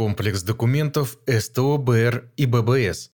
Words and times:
Комплекс 0.00 0.42
документов 0.42 1.18
СТО, 1.26 1.76
БР 1.76 2.32
и 2.38 2.46
ББС. 2.46 3.10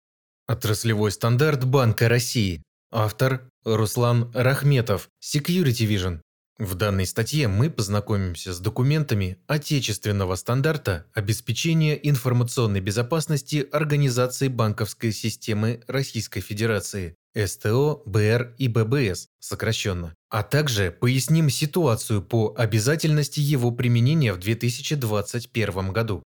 Отраслевой 0.47 1.13
стандарт 1.13 1.65
Банка 1.65 2.11
России. 2.11 2.63
Автор 2.93 3.49
Руслан 3.65 4.31
Рахметов, 4.35 5.09
Security 5.19 5.89
Vision. 5.89 6.21
В 6.59 6.75
данной 6.75 7.07
статье 7.07 7.49
мы 7.49 7.71
познакомимся 7.71 8.53
с 8.53 8.61
документами 8.61 9.39
отечественного 9.47 10.35
стандарта 10.35 11.07
обеспечения 11.15 11.95
информационной 11.95 12.81
безопасности 12.81 13.67
организации 13.73 14.49
банковской 14.49 15.13
системы 15.13 15.81
Российской 15.87 16.43
Федерации 16.43 17.15
СТО, 17.35 18.03
БР 18.05 18.57
и 18.59 18.69
ББС, 18.69 19.29
сокращенно, 19.41 20.13
а 20.29 20.43
также 20.43 20.91
поясним 20.91 21.49
ситуацию 21.49 22.21
по 22.21 22.55
обязательности 22.59 23.41
его 23.41 23.71
применения 23.71 24.35
в 24.35 24.39
2021 24.39 25.91
году. 25.91 26.23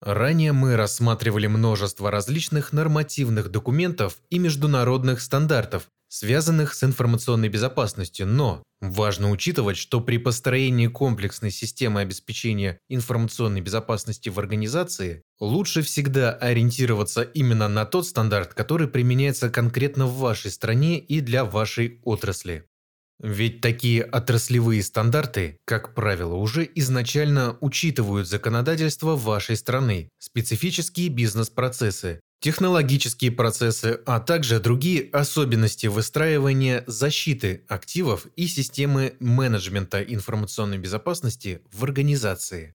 Ранее 0.00 0.52
мы 0.52 0.76
рассматривали 0.76 1.46
множество 1.46 2.10
различных 2.10 2.72
нормативных 2.72 3.50
документов 3.50 4.18
и 4.28 4.38
международных 4.38 5.20
стандартов, 5.20 5.88
связанных 6.08 6.74
с 6.74 6.84
информационной 6.84 7.48
безопасностью, 7.48 8.26
но 8.26 8.62
важно 8.80 9.30
учитывать, 9.30 9.78
что 9.78 10.00
при 10.00 10.18
построении 10.18 10.86
комплексной 10.86 11.50
системы 11.50 12.02
обеспечения 12.02 12.78
информационной 12.88 13.62
безопасности 13.62 14.28
в 14.28 14.38
организации 14.38 15.22
лучше 15.40 15.82
всегда 15.82 16.32
ориентироваться 16.32 17.22
именно 17.22 17.66
на 17.68 17.86
тот 17.86 18.06
стандарт, 18.06 18.52
который 18.52 18.88
применяется 18.88 19.48
конкретно 19.48 20.06
в 20.06 20.18
вашей 20.18 20.50
стране 20.50 20.98
и 20.98 21.20
для 21.20 21.44
вашей 21.44 22.00
отрасли. 22.04 22.66
Ведь 23.18 23.62
такие 23.62 24.02
отраслевые 24.02 24.82
стандарты, 24.82 25.58
как 25.64 25.94
правило, 25.94 26.34
уже 26.34 26.68
изначально 26.74 27.56
учитывают 27.60 28.28
законодательство 28.28 29.16
вашей 29.16 29.56
страны, 29.56 30.10
специфические 30.18 31.08
бизнес-процессы, 31.08 32.20
технологические 32.40 33.30
процессы, 33.30 34.00
а 34.04 34.20
также 34.20 34.60
другие 34.60 35.08
особенности 35.12 35.86
выстраивания 35.86 36.84
защиты 36.86 37.64
активов 37.68 38.26
и 38.36 38.46
системы 38.46 39.14
менеджмента 39.18 40.02
информационной 40.02 40.78
безопасности 40.78 41.62
в 41.72 41.84
организации. 41.84 42.74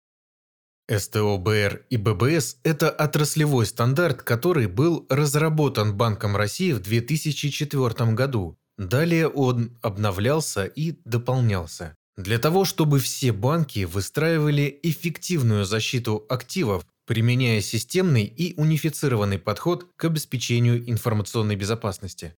СТО 0.90 1.38
БР 1.38 1.86
и 1.90 1.98
ББС– 1.98 2.58
это 2.64 2.90
отраслевой 2.90 3.68
стандарт, 3.68 4.24
который 4.24 4.68
был 4.68 5.06
разработан 5.10 5.96
Банком 5.96 6.36
России 6.36 6.74
в 6.74 6.82
2004 6.82 8.12
году 8.14 8.58
Далее 8.82 9.28
он 9.28 9.78
обновлялся 9.84 10.66
и 10.66 10.96
дополнялся. 11.06 11.96
Для 12.18 12.40
того, 12.40 12.66
чтобы 12.66 12.98
все 12.98 13.32
банки 13.32 13.84
выстраивали 13.84 14.80
эффективную 14.82 15.66
защиту 15.66 16.26
активов, 16.28 16.84
применяя 17.06 17.62
системный 17.62 18.24
и 18.24 18.60
унифицированный 18.60 19.38
подход 19.38 19.88
к 19.96 20.06
обеспечению 20.06 20.90
информационной 20.90 21.56
безопасности. 21.56 22.34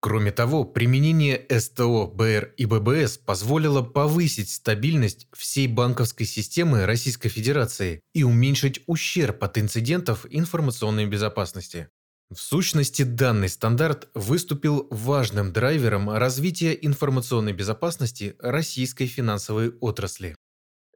Кроме 0.00 0.32
того, 0.32 0.64
применение 0.64 1.46
СТО, 1.48 2.08
БР 2.08 2.52
и 2.58 2.66
ББС 2.66 3.16
позволило 3.16 3.80
повысить 3.80 4.50
стабильность 4.50 5.26
всей 5.32 5.66
банковской 5.66 6.26
системы 6.26 6.84
Российской 6.84 7.30
Федерации 7.30 8.02
и 8.12 8.22
уменьшить 8.22 8.82
ущерб 8.86 9.42
от 9.42 9.56
инцидентов 9.56 10.26
информационной 10.28 11.06
безопасности. 11.06 11.88
В 12.28 12.40
сущности, 12.40 13.02
данный 13.02 13.48
стандарт 13.48 14.08
выступил 14.14 14.88
важным 14.90 15.52
драйвером 15.52 16.10
развития 16.10 16.76
информационной 16.80 17.52
безопасности 17.52 18.34
российской 18.40 19.06
финансовой 19.06 19.70
отрасли. 19.80 20.34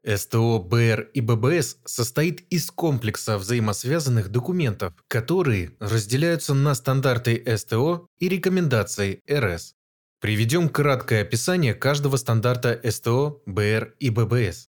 СТО, 0.04 0.58
БР 0.58 1.10
и 1.14 1.20
ББС 1.20 1.76
состоит 1.84 2.40
из 2.50 2.70
комплекса 2.70 3.38
взаимосвязанных 3.38 4.30
документов, 4.30 4.94
которые 5.08 5.76
разделяются 5.78 6.54
на 6.54 6.74
стандарты 6.74 7.44
СТО 7.56 8.06
и 8.18 8.28
рекомендации 8.28 9.20
РС. 9.30 9.74
Приведем 10.20 10.68
краткое 10.68 11.22
описание 11.22 11.74
каждого 11.74 12.16
стандарта 12.16 12.80
СТО, 12.90 13.42
БР 13.46 13.94
и 14.00 14.10
ББС. 14.10 14.68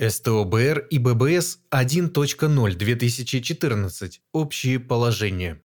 СТО, 0.00 0.44
БР 0.44 0.86
и 0.90 0.98
ББС 0.98 1.60
1.0 1.70 2.74
2014. 2.74 4.20
Общие 4.32 4.80
положения. 4.80 5.62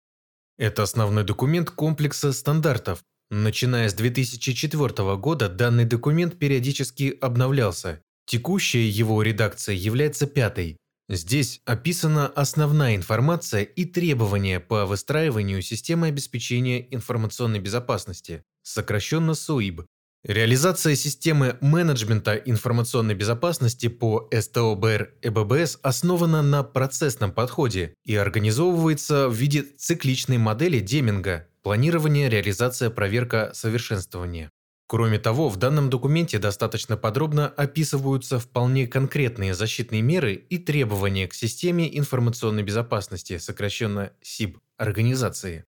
Это 0.59 0.83
основной 0.83 1.25
документ 1.25 1.71
комплекса 1.71 2.33
стандартов. 2.33 3.03
Начиная 3.31 3.89
с 3.89 3.95
2004 3.95 5.17
года 5.17 5.49
данный 5.49 5.85
документ 5.85 6.39
периодически 6.39 7.17
обновлялся. 7.21 8.03
Текущая 8.27 8.89
его 8.89 9.23
редакция 9.23 9.75
является 9.75 10.27
пятой. 10.27 10.77
Здесь 11.09 11.61
описана 11.65 12.27
основная 12.27 12.95
информация 12.95 13.62
и 13.62 13.85
требования 13.85 14.61
по 14.61 14.87
выстраиванию 14.87 15.61
системы 15.62 16.07
обеспечения 16.07 16.87
информационной 16.95 17.59
безопасности, 17.59 18.45
сокращенно 18.62 19.35
СОИБ, 19.35 19.87
Реализация 20.25 20.94
системы 20.94 21.56
менеджмента 21.60 22.37
информационной 22.37 23.16
безопасности 23.16 23.88
по 23.88 24.28
СТОБР 24.33 25.15
и 25.21 25.28
ББС 25.31 25.81
основана 25.83 26.43
на 26.43 26.62
процессном 26.62 27.33
подходе 27.33 27.94
и 28.05 28.15
организовывается 28.15 29.28
в 29.28 29.34
виде 29.34 29.62
цикличной 29.62 30.38
модели 30.38 30.78
Деминга– 30.78 31.49
планирование, 31.65 32.31
реализация, 32.31 32.88
проверка, 32.91 33.50
совершенствование. 33.53 34.53
Кроме 34.87 35.19
того, 35.19 35.49
в 35.49 35.56
данном 35.56 35.91
документе 35.91 36.38
достаточно 36.38 36.97
подробно 36.97 37.49
описываются 37.49 38.38
вполне 38.38 38.87
конкретные 38.87 39.55
защитные 39.55 40.03
меры 40.03 40.34
и 40.34 40.59
требования 40.59 41.27
к 41.27 41.34
системе 41.34 41.99
информационной 41.99 42.62
безопасности, 42.62 43.38
сокращенно 43.38 44.12
СИБ, 44.22 44.59
организации. 44.77 45.65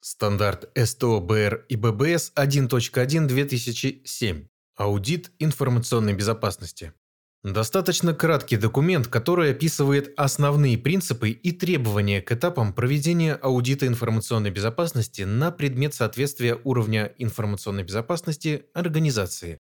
Стандарт 0.00 0.70
СТО 0.76 1.20
БР 1.20 1.66
ИББС 1.68 2.32
1.1 2.36 3.26
2007. 3.26 4.48
Аудит 4.76 5.32
информационной 5.38 6.12
безопасности. 6.12 6.92
Достаточно 7.42 8.12
краткий 8.12 8.56
документ, 8.56 9.06
который 9.06 9.52
описывает 9.52 10.12
основные 10.16 10.76
принципы 10.76 11.30
и 11.30 11.52
требования 11.52 12.20
к 12.20 12.32
этапам 12.32 12.72
проведения 12.72 13.34
аудита 13.34 13.86
информационной 13.86 14.50
безопасности 14.50 15.22
на 15.22 15.52
предмет 15.52 15.94
соответствия 15.94 16.60
уровня 16.64 17.14
информационной 17.18 17.84
безопасности 17.84 18.66
организации. 18.74 19.58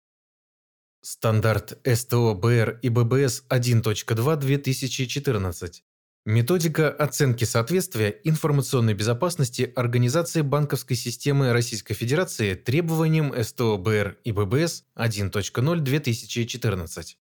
Стандарт 1.03 1.79
СТО 1.85 2.35
БР 2.35 2.81
ИББС 2.81 3.45
1.2 3.51 4.37
2014. 4.37 5.85
Методика 6.27 6.91
оценки 6.91 7.45
соответствия 7.45 8.19
информационной 8.25 8.95
безопасности 8.95 9.71
организации 9.77 10.41
банковской 10.41 10.97
системы 10.97 11.53
Российской 11.53 11.93
Федерации 11.93 12.55
требованиям 12.55 13.35
СТО 13.45 13.77
БР 13.77 14.17
и 14.25 14.33
ББС 14.33 14.85
1.0 14.97 15.81
2014. 15.81 17.19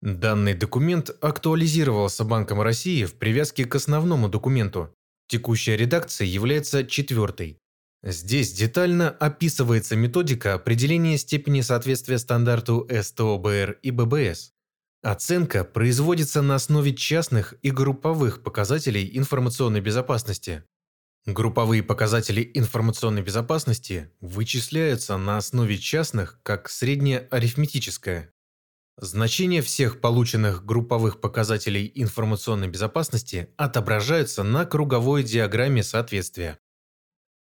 Данный 0.00 0.54
документ 0.54 1.10
актуализировался 1.20 2.24
Банком 2.24 2.62
России 2.62 3.04
в 3.04 3.16
привязке 3.16 3.66
к 3.66 3.74
основному 3.74 4.30
документу. 4.30 4.94
Текущая 5.28 5.76
редакция 5.76 6.26
является 6.26 6.86
четвертой. 6.86 7.58
Здесь 8.02 8.54
детально 8.54 9.10
описывается 9.10 9.96
методика 9.96 10.54
определения 10.54 11.18
степени 11.18 11.60
соответствия 11.60 12.18
стандарту 12.18 12.88
СТО 13.02 13.36
БР 13.36 13.80
и 13.82 13.90
ББС. 13.90 14.54
Оценка 15.02 15.64
производится 15.64 16.42
на 16.42 16.56
основе 16.56 16.94
частных 16.94 17.54
и 17.62 17.70
групповых 17.70 18.42
показателей 18.42 19.10
информационной 19.16 19.80
безопасности. 19.80 20.64
Групповые 21.24 21.82
показатели 21.82 22.50
информационной 22.52 23.22
безопасности 23.22 24.10
вычисляются 24.20 25.16
на 25.16 25.38
основе 25.38 25.78
частных 25.78 26.40
как 26.42 26.68
среднее 26.68 27.20
арифметическое. 27.30 28.34
Значения 28.98 29.62
всех 29.62 30.02
полученных 30.02 30.66
групповых 30.66 31.22
показателей 31.22 31.90
информационной 31.94 32.68
безопасности 32.68 33.48
отображаются 33.56 34.42
на 34.42 34.66
круговой 34.66 35.22
диаграмме 35.22 35.82
соответствия. 35.82 36.58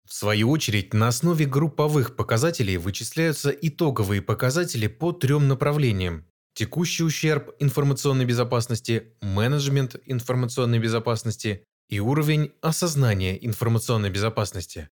В 0.08 0.14
свою 0.14 0.52
очередь, 0.52 0.94
на 0.94 1.10
основе 1.10 1.46
групповых 1.46 2.16
показателей 2.16 2.78
вычисляются 2.78 3.50
итоговые 3.50 4.22
показатели 4.22 4.88
по 4.88 5.12
трем 5.12 5.50
направлениям 5.50 6.31
текущий 6.62 7.04
ущерб 7.04 7.56
информационной 7.58 8.26
безопасности, 8.26 9.16
менеджмент 9.20 9.96
информационной 10.06 10.78
безопасности 10.78 11.64
и 11.90 12.00
уровень 12.00 12.52
осознания 12.62 13.36
информационной 13.44 14.12
безопасности. 14.12 14.88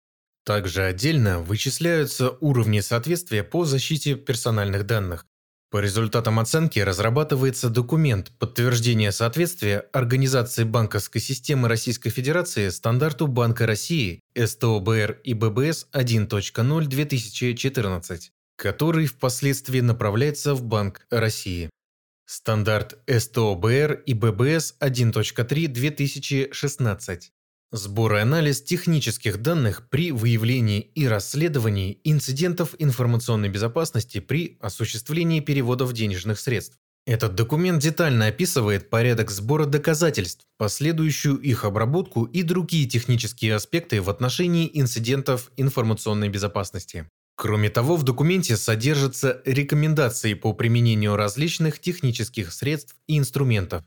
Также 0.47 0.85
отдельно 0.85 1.41
вычисляются 1.41 2.31
уровни 2.41 2.81
соответствия 2.81 3.45
по 3.45 3.67
защите 3.67 4.15
персональных 4.15 4.87
данных. 4.87 5.27
По 5.71 5.81
результатам 5.81 6.39
оценки 6.41 6.79
разрабатывается 6.79 7.69
документ 7.69 8.33
подтверждения 8.39 9.13
соответствия 9.13 9.81
организации 9.93 10.65
банковской 10.65 11.21
системы 11.21 11.69
Российской 11.69 12.09
Федерации 12.09 12.71
стандарту 12.71 13.27
Банка 13.27 13.67
России 13.67 14.21
СТОБР 14.35 15.21
и 15.23 15.35
ББС 15.35 15.89
1.0 15.93 16.87
2014 16.87 18.33
который 18.59 19.07
впоследствии 19.07 19.81
направляется 19.81 20.55
в 20.55 20.65
Банк 20.65 21.07
России. 21.11 21.71
Стандарт 22.27 22.99
СТО-БР 23.07 24.03
и 24.05 24.15
ББС 24.15 24.75
1.3 24.81 25.69
2016. 25.69 27.33
Сбор 27.71 28.17
и 28.17 28.19
анализ 28.19 28.61
технических 28.63 29.41
данных 29.41 29.89
при 29.89 30.11
выявлении 30.11 30.81
и 30.81 31.07
расследовании 31.07 32.01
инцидентов 32.03 32.75
информационной 32.79 33.49
безопасности 33.49 34.19
при 34.19 34.59
осуществлении 34.61 35.41
переводов 35.41 35.93
денежных 35.93 36.41
средств. 36.41 36.79
Этот 37.07 37.37
документ 37.37 37.81
детально 37.81 38.27
описывает 38.27 38.91
порядок 38.91 39.31
сбора 39.31 39.67
доказательств, 39.67 40.45
последующую 40.59 41.39
их 41.39 41.65
обработку 41.65 42.25
и 42.25 42.43
другие 42.43 42.89
технические 42.89 43.55
аспекты 43.55 44.03
в 44.03 44.11
отношении 44.11 44.69
инцидентов 44.73 45.53
информационной 45.57 46.29
безопасности. 46.29 47.09
Кроме 47.41 47.71
того, 47.71 47.95
в 47.95 48.03
документе 48.03 48.57
содержатся 48.57 49.41
рекомендации 49.45 50.35
по 50.35 50.53
применению 50.55 51.15
различных 51.15 51.79
технических 51.79 52.53
средств 52.53 52.97
и 53.07 53.17
инструментов. 53.17 53.85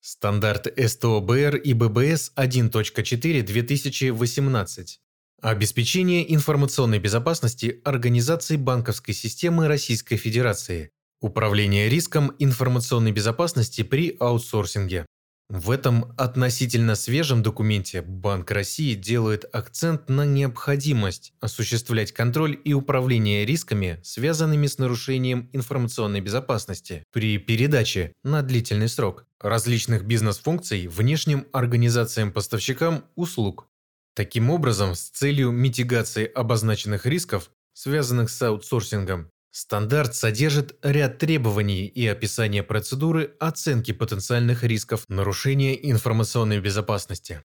Стандарт 0.00 0.68
СТО-БР 0.74 1.56
и 1.56 1.74
ББС 1.74 2.32
1.4 2.34 3.42
2018. 3.42 5.00
Обеспечение 5.42 6.34
информационной 6.34 6.98
безопасности 6.98 7.82
организаций 7.84 8.56
банковской 8.56 9.12
системы 9.12 9.68
Российской 9.68 10.16
Федерации. 10.16 10.92
Управление 11.20 11.90
риском 11.90 12.34
информационной 12.38 13.12
безопасности 13.12 13.82
при 13.82 14.16
аутсорсинге. 14.18 15.04
В 15.48 15.70
этом 15.70 16.14
относительно 16.16 16.94
свежем 16.94 17.42
документе 17.42 18.00
Банк 18.00 18.50
России 18.50 18.94
делает 18.94 19.44
акцент 19.54 20.08
на 20.08 20.24
необходимость 20.24 21.34
осуществлять 21.40 22.12
контроль 22.12 22.58
и 22.64 22.72
управление 22.72 23.44
рисками, 23.44 24.00
связанными 24.02 24.66
с 24.66 24.78
нарушением 24.78 25.50
информационной 25.52 26.22
безопасности 26.22 27.04
при 27.12 27.36
передаче 27.36 28.14
на 28.24 28.42
длительный 28.42 28.88
срок 28.88 29.26
различных 29.40 30.04
бизнес-функций 30.04 30.86
внешним 30.86 31.46
организациям-поставщикам 31.52 33.04
услуг. 33.14 33.68
Таким 34.14 34.50
образом, 34.50 34.94
с 34.94 35.10
целью 35.10 35.50
митигации 35.50 36.26
обозначенных 36.26 37.04
рисков, 37.04 37.50
связанных 37.74 38.30
с 38.30 38.40
аутсорсингом, 38.40 39.30
Стандарт 39.52 40.14
содержит 40.14 40.78
ряд 40.82 41.18
требований 41.18 41.86
и 41.86 42.06
описание 42.06 42.62
процедуры 42.62 43.34
оценки 43.38 43.92
потенциальных 43.92 44.64
рисков 44.64 45.04
нарушения 45.08 45.78
информационной 45.90 46.58
безопасности. 46.58 47.42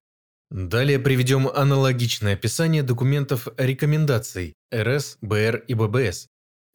Далее 0.50 0.98
приведем 0.98 1.48
аналогичное 1.48 2.32
описание 2.32 2.82
документов 2.82 3.48
рекомендаций 3.58 4.54
РС 4.74 5.18
БР 5.20 5.64
ИББС. 5.68 6.28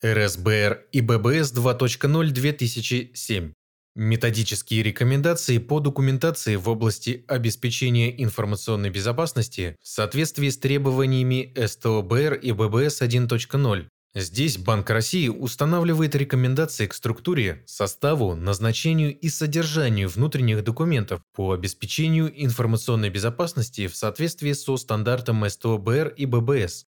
РС 0.06 0.38
БР 0.38 0.86
ИББС 0.92 1.52
2.0 1.52 2.30
2007. 2.30 3.54
Методические 3.96 4.84
рекомендации 4.84 5.58
по 5.58 5.80
документации 5.80 6.58
в 6.58 6.70
области 6.70 7.26
обеспечения 7.28 8.24
информационной 8.24 8.92
безопасности 8.92 9.78
в 9.82 9.88
соответствии 9.88 10.50
с 10.50 10.60
требованиями 10.60 11.54
СТО 11.66 12.04
БР 12.04 12.36
ИББС 12.36 13.02
1.0 13.02 13.88
Здесь 14.16 14.60
Банк 14.60 14.92
России 14.92 15.28
устанавливает 15.28 16.14
рекомендации 16.14 16.86
к 16.86 16.94
структуре, 16.94 17.64
составу, 17.66 18.36
назначению 18.36 19.18
и 19.18 19.28
содержанию 19.28 20.08
внутренних 20.08 20.64
документов 20.64 21.22
по 21.34 21.52
обеспечению 21.54 22.32
информационной 22.44 23.10
безопасности 23.10 23.88
в 23.88 23.96
соответствии 23.96 24.54
со 24.54 24.78
стандартом 24.78 25.50
СТО-БР 25.50 26.10
и 26.10 26.28
ББС. 26.28 26.86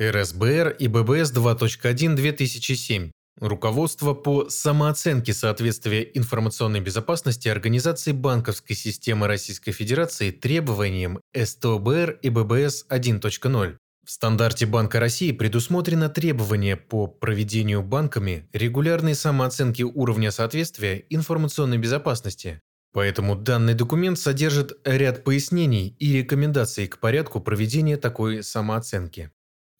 РСБР 0.00 0.76
и 0.78 0.88
ББС 0.88 1.32
2.1-2007. 1.34 3.10
Руководство 3.38 4.14
по 4.14 4.48
самооценке 4.48 5.34
соответствия 5.34 6.10
информационной 6.14 6.80
безопасности 6.80 7.48
организации 7.48 8.12
банковской 8.12 8.74
системы 8.74 9.26
Российской 9.26 9.72
Федерации 9.72 10.30
требованиям 10.30 11.20
СТО-БР 11.34 12.20
и 12.22 12.30
ББС 12.30 12.86
1.0. 12.88 13.76
В 14.06 14.10
стандарте 14.12 14.66
Банка 14.66 15.00
России 15.00 15.32
предусмотрено 15.32 16.08
требование 16.08 16.76
по 16.76 17.08
проведению 17.08 17.82
банками 17.82 18.48
регулярной 18.52 19.16
самооценки 19.16 19.82
уровня 19.82 20.30
соответствия 20.30 21.04
информационной 21.10 21.78
безопасности. 21.78 22.60
Поэтому 22.92 23.34
данный 23.34 23.74
документ 23.74 24.20
содержит 24.20 24.78
ряд 24.84 25.24
пояснений 25.24 25.88
и 25.98 26.18
рекомендаций 26.18 26.86
к 26.86 26.98
порядку 26.98 27.40
проведения 27.40 27.96
такой 27.96 28.44
самооценки. 28.44 29.32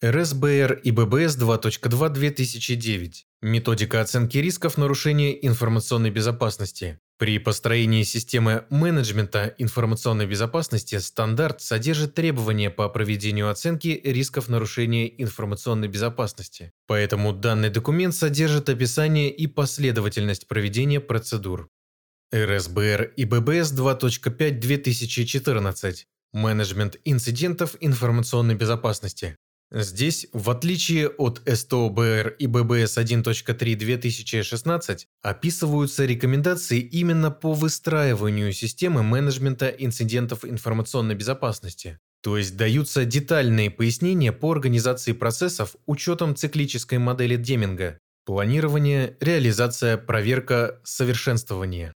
РСБР 0.03 0.73
и 0.83 0.91
ББС 0.91 1.37
2.2 1.37 2.09
2009. 2.09 3.27
Методика 3.41 4.01
оценки 4.01 4.39
рисков 4.39 4.77
нарушения 4.77 5.47
информационной 5.47 6.11
безопасности. 6.11 6.99
При 7.17 7.39
построении 7.39 8.03
системы 8.03 8.65
менеджмента 8.69 9.55
информационной 9.57 10.27
безопасности 10.27 10.99
стандарт 10.99 11.61
содержит 11.61 12.13
требования 12.13 12.69
по 12.69 12.87
проведению 12.89 13.49
оценки 13.49 13.99
рисков 14.03 14.49
нарушения 14.49 15.07
информационной 15.21 15.87
безопасности. 15.87 16.71
Поэтому 16.85 17.33
данный 17.33 17.71
документ 17.71 18.13
содержит 18.13 18.69
описание 18.69 19.31
и 19.31 19.47
последовательность 19.47 20.47
проведения 20.47 20.99
процедур. 20.99 21.69
РСБР 22.35 23.13
и 23.15 23.25
ББС 23.25 23.73
2.5 23.73 24.51
2014. 24.51 26.05
Менеджмент 26.33 26.97
инцидентов 27.03 27.75
информационной 27.79 28.53
безопасности. 28.53 29.37
Здесь, 29.69 30.27
в 30.31 30.49
отличие 30.49 31.09
от 31.09 31.41
СТО-БР 31.45 32.35
и 32.39 32.47
ББС 32.47 32.97
1.3 32.97 33.75
2016, 33.75 35.07
описываются 35.21 36.05
рекомендации 36.05 36.79
именно 36.79 37.31
по 37.31 37.51
выстраиванию 37.51 38.53
системы 38.53 39.03
менеджмента 39.03 39.67
инцидентов 39.67 40.45
информационной 40.45 41.15
безопасности. 41.15 41.99
То 42.23 42.37
есть 42.37 42.55
даются 42.55 43.03
детальные 43.03 43.69
пояснения 43.69 44.31
по 44.31 44.51
организации 44.51 45.11
процессов 45.11 45.75
учетом 45.85 46.35
циклической 46.35 46.97
модели 46.97 47.35
Деминга, 47.35 47.99
планирование, 48.25 49.17
реализация, 49.19 49.97
проверка, 49.97 50.79
совершенствование. 50.85 51.93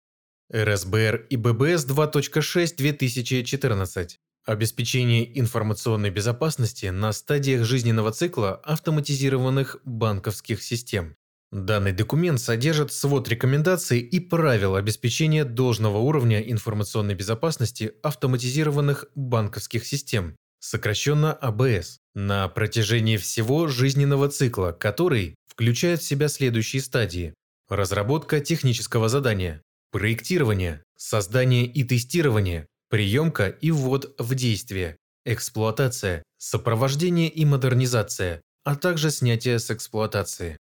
РСБР 0.54 1.26
и 1.28 1.36
ББС 1.36 1.86
2.6 1.86 2.76
2014 2.78 4.18
Обеспечение 4.48 5.38
информационной 5.38 6.08
безопасности 6.08 6.86
на 6.86 7.12
стадиях 7.12 7.66
жизненного 7.66 8.12
цикла 8.12 8.54
автоматизированных 8.64 9.76
банковских 9.84 10.62
систем. 10.62 11.16
Данный 11.52 11.92
документ 11.92 12.40
содержит 12.40 12.90
свод 12.90 13.28
рекомендаций 13.28 14.00
и 14.00 14.20
правил 14.20 14.76
обеспечения 14.76 15.44
должного 15.44 15.98
уровня 15.98 16.40
информационной 16.40 17.14
безопасности 17.14 17.92
автоматизированных 18.02 19.08
банковских 19.14 19.84
систем, 19.84 20.34
сокращенно 20.60 21.34
АБС, 21.34 21.98
на 22.14 22.48
протяжении 22.48 23.18
всего 23.18 23.68
жизненного 23.68 24.30
цикла, 24.30 24.72
который 24.72 25.34
включает 25.46 26.00
в 26.00 26.06
себя 26.06 26.28
следующие 26.28 26.80
стадии. 26.80 27.34
Разработка 27.68 28.40
технического 28.40 29.10
задания, 29.10 29.60
проектирование, 29.92 30.82
создание 30.96 31.66
и 31.66 31.84
тестирование, 31.84 32.66
приемка 32.88 33.48
и 33.48 33.70
ввод 33.70 34.14
в 34.18 34.34
действие, 34.34 34.96
эксплуатация, 35.24 36.22
сопровождение 36.38 37.28
и 37.28 37.44
модернизация, 37.44 38.40
а 38.64 38.76
также 38.76 39.10
снятие 39.10 39.58
с 39.58 39.70
эксплуатации. 39.70 40.56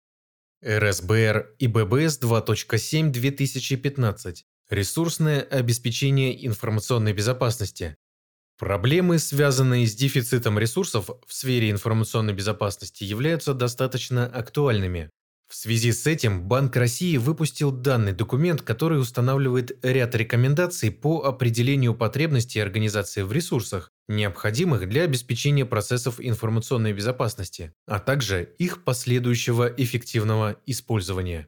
РСБР 0.65 1.55
и 1.60 1.67
ББС 1.67 2.19
2.7 2.19 3.10
2015. 3.10 4.43
Ресурсное 4.69 5.41
обеспечение 5.41 6.46
информационной 6.46 7.13
безопасности. 7.13 7.96
Проблемы, 8.57 9.19
связанные 9.19 9.86
с 9.86 9.96
дефицитом 9.96 10.57
ресурсов 10.57 11.10
в 11.25 11.34
сфере 11.34 11.69
информационной 11.69 12.34
безопасности, 12.34 13.03
являются 13.03 13.53
достаточно 13.53 14.25
актуальными. 14.25 15.12
В 15.48 15.56
связи 15.56 15.94
с 15.94 16.06
этим 16.06 16.44
Банк 16.44 16.75
России 16.75 17.16
выпустил 17.16 17.72
данный 17.72 18.12
документ, 18.12 18.62
который 18.63 19.00
устанавливает 19.00 19.80
ряд 19.82 20.13
рекомендаций 20.13 20.92
по 20.92 21.24
определению 21.24 21.96
потребностей 21.96 22.60
организации 22.60 23.22
в 23.22 23.32
ресурсах, 23.32 23.89
необходимых 24.10 24.89
для 24.89 25.04
обеспечения 25.04 25.66
процессов 25.66 26.16
информационной 26.20 26.92
безопасности, 26.92 27.74
а 27.86 28.00
также 28.00 28.56
их 28.58 28.84
последующего 28.84 29.68
эффективного 29.68 30.58
использования. 30.66 31.48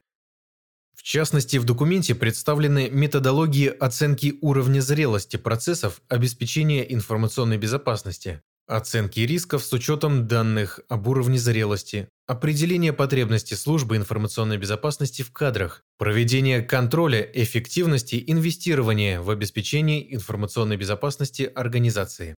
В 0.94 1.02
частности, 1.02 1.58
в 1.58 1.64
документе 1.64 2.14
представлены 2.14 2.90
методологии 2.90 3.68
оценки 3.68 4.38
уровня 4.40 4.80
зрелости 4.80 5.36
процессов 5.36 6.00
обеспечения 6.08 6.90
информационной 6.92 7.58
безопасности, 7.58 8.42
Оценки 8.70 9.18
рисков 9.18 9.64
с 9.64 9.72
учетом 9.72 10.28
данных 10.28 10.78
об 10.88 11.08
уровне 11.08 11.40
зрелости, 11.40 12.08
определение 12.28 12.92
потребностей 12.92 13.56
службы 13.56 13.96
информационной 13.96 14.58
безопасности 14.58 15.22
в 15.22 15.32
кадрах, 15.32 15.82
проведение 15.98 16.62
контроля 16.62 17.20
эффективности 17.20 18.22
инвестирования 18.28 19.20
в 19.20 19.28
обеспечение 19.28 20.14
информационной 20.14 20.76
безопасности 20.76 21.50
организации. 21.52 22.36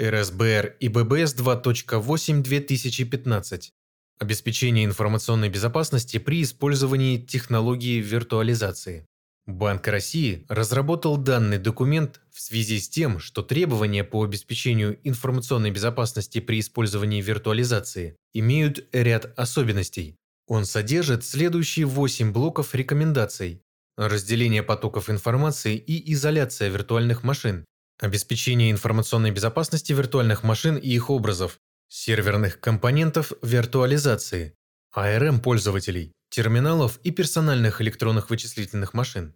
РСБР 0.00 0.76
и 0.80 0.88
ББС 0.88 1.36
2.8 1.36 2.40
2015. 2.40 3.72
Обеспечение 4.18 4.86
информационной 4.86 5.50
безопасности 5.50 6.16
при 6.16 6.40
использовании 6.40 7.18
технологии 7.18 8.00
виртуализации. 8.00 9.04
Банк 9.46 9.86
России 9.86 10.44
разработал 10.48 11.16
данный 11.16 11.58
документ 11.58 12.20
в 12.32 12.40
связи 12.40 12.80
с 12.80 12.88
тем, 12.88 13.20
что 13.20 13.42
требования 13.42 14.02
по 14.02 14.24
обеспечению 14.24 14.98
информационной 15.04 15.70
безопасности 15.70 16.40
при 16.40 16.58
использовании 16.58 17.22
виртуализации 17.22 18.16
имеют 18.34 18.84
ряд 18.92 19.32
особенностей. 19.38 20.16
Он 20.48 20.64
содержит 20.64 21.24
следующие 21.24 21.86
8 21.86 22.32
блоков 22.32 22.74
рекомендаций. 22.74 23.62
Разделение 23.96 24.64
потоков 24.64 25.10
информации 25.10 25.76
и 25.76 26.12
изоляция 26.12 26.68
виртуальных 26.68 27.22
машин. 27.22 27.64
Обеспечение 28.00 28.72
информационной 28.72 29.30
безопасности 29.30 29.92
виртуальных 29.92 30.42
машин 30.42 30.76
и 30.76 30.88
их 30.88 31.08
образов. 31.08 31.58
Серверных 31.88 32.58
компонентов 32.58 33.32
виртуализации. 33.42 34.54
ARM 34.94 35.40
пользователей 35.40 36.15
терминалов 36.30 36.98
и 37.02 37.10
персональных 37.10 37.80
электронных 37.80 38.30
вычислительных 38.30 38.94
машин, 38.94 39.34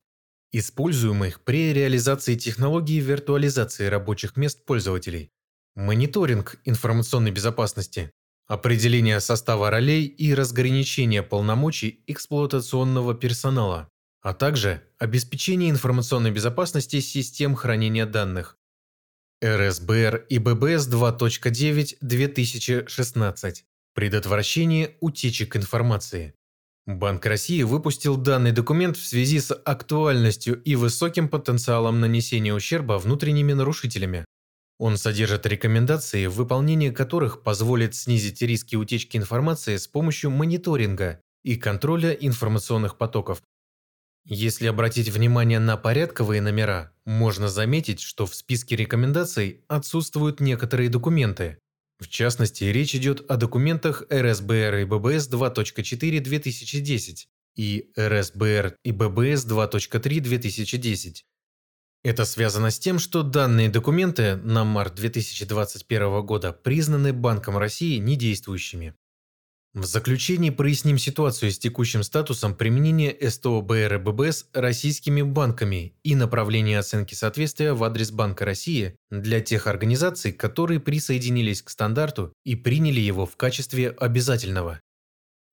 используемых 0.52 1.42
при 1.42 1.72
реализации 1.72 2.34
технологии 2.34 3.00
виртуализации 3.00 3.86
рабочих 3.86 4.36
мест 4.36 4.64
пользователей, 4.64 5.30
мониторинг 5.74 6.60
информационной 6.64 7.30
безопасности, 7.30 8.10
определение 8.46 9.20
состава 9.20 9.70
ролей 9.70 10.06
и 10.06 10.34
разграничение 10.34 11.22
полномочий 11.22 12.02
эксплуатационного 12.06 13.14
персонала, 13.14 13.88
а 14.22 14.34
также 14.34 14.82
обеспечение 14.98 15.70
информационной 15.70 16.30
безопасности 16.30 17.00
систем 17.00 17.54
хранения 17.54 18.06
данных. 18.06 18.58
РСБР 19.42 20.26
и 20.28 20.38
ББС 20.38 20.88
2.9 20.88 21.96
2016. 22.00 23.64
Предотвращение 23.94 24.96
утечек 25.00 25.56
информации. 25.56 26.34
Банк 26.98 27.24
России 27.26 27.62
выпустил 27.62 28.16
данный 28.16 28.52
документ 28.52 28.96
в 28.96 29.06
связи 29.06 29.38
с 29.38 29.54
актуальностью 29.54 30.60
и 30.62 30.74
высоким 30.74 31.28
потенциалом 31.28 32.00
нанесения 32.00 32.52
ущерба 32.52 32.98
внутренними 32.98 33.52
нарушителями. 33.52 34.24
Он 34.78 34.96
содержит 34.96 35.46
рекомендации, 35.46 36.26
выполнение 36.26 36.90
которых 36.90 37.42
позволит 37.42 37.94
снизить 37.94 38.42
риски 38.42 38.76
утечки 38.76 39.16
информации 39.16 39.76
с 39.76 39.86
помощью 39.86 40.30
мониторинга 40.30 41.20
и 41.44 41.56
контроля 41.56 42.12
информационных 42.12 42.96
потоков. 42.96 43.42
Если 44.24 44.66
обратить 44.66 45.08
внимание 45.08 45.58
на 45.58 45.76
порядковые 45.76 46.40
номера, 46.40 46.92
можно 47.04 47.48
заметить, 47.48 48.00
что 48.00 48.26
в 48.26 48.34
списке 48.34 48.76
рекомендаций 48.76 49.64
отсутствуют 49.68 50.40
некоторые 50.40 50.88
документы, 50.88 51.58
в 52.00 52.08
частности, 52.08 52.64
речь 52.64 52.94
идет 52.94 53.30
о 53.30 53.36
документах 53.36 54.02
РСБР 54.10 54.76
и 54.76 54.84
ББС 54.84 55.28
2.4 55.30 56.20
2010 56.20 57.28
и 57.56 57.90
РСБР 57.98 58.76
и 58.82 58.92
ББС 58.92 59.46
2.3 59.46 60.20
2010. 60.20 61.26
Это 62.02 62.24
связано 62.24 62.70
с 62.70 62.78
тем, 62.78 62.98
что 62.98 63.22
данные 63.22 63.68
документы 63.68 64.36
на 64.36 64.64
март 64.64 64.94
2021 64.94 66.22
года 66.24 66.52
признаны 66.54 67.12
Банком 67.12 67.58
России 67.58 67.98
недействующими. 67.98 68.94
В 69.72 69.84
заключении 69.84 70.50
проясним 70.50 70.98
ситуацию 70.98 71.52
с 71.52 71.58
текущим 71.58 72.02
статусом 72.02 72.56
применения 72.56 73.16
СТО 73.30 73.62
БР 73.62 73.94
и 73.94 73.98
ББС 73.98 74.46
российскими 74.52 75.22
банками 75.22 75.94
и 76.02 76.16
направление 76.16 76.80
оценки 76.80 77.14
соответствия 77.14 77.72
в 77.72 77.84
адрес 77.84 78.10
Банка 78.10 78.44
России 78.44 78.96
для 79.12 79.40
тех 79.40 79.68
организаций, 79.68 80.32
которые 80.32 80.80
присоединились 80.80 81.62
к 81.62 81.70
стандарту 81.70 82.32
и 82.44 82.56
приняли 82.56 82.98
его 82.98 83.26
в 83.26 83.36
качестве 83.36 83.90
обязательного. 83.90 84.80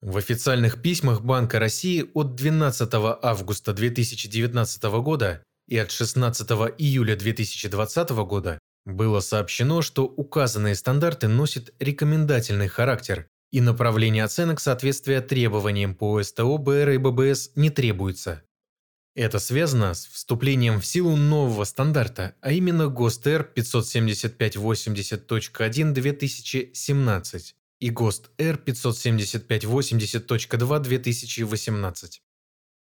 В 0.02 0.18
официальных 0.18 0.82
письмах 0.82 1.22
Банка 1.22 1.60
России 1.60 2.10
от 2.16 2.34
12 2.34 2.90
августа 3.22 3.72
2019 3.72 4.84
года 5.02 5.44
и 5.68 5.78
от 5.78 5.92
16 5.92 6.50
июля 6.80 7.16
2020 7.16 8.10
года 8.26 8.58
было 8.84 9.20
сообщено, 9.20 9.84
что 9.84 10.06
указанные 10.06 10.74
стандарты 10.74 11.28
носят 11.28 11.72
рекомендательный 11.78 12.68
характер 12.68 13.28
и 13.52 13.62
направление 13.62 14.24
оценок 14.24 14.60
соответствия 14.60 15.22
требованиям 15.22 15.94
по 15.96 16.22
СТО, 16.22 16.58
БР 16.58 16.90
и 16.90 16.98
ББС 16.98 17.52
не 17.56 17.70
требуется. 17.70 18.44
Это 19.16 19.40
связано 19.40 19.94
с 19.96 20.06
вступлением 20.06 20.80
в 20.80 20.86
силу 20.86 21.16
нового 21.16 21.64
стандарта, 21.64 22.36
а 22.40 22.52
именно 22.52 22.88
ГОСТ 22.88 23.26
Р 23.28 23.52
57580.1 23.56 25.92
2017 25.92 27.56
и 27.80 27.90
ГОСТ 27.90 28.30
Р 28.38 28.62
57580.2 28.64 30.80
2018. 30.80 32.22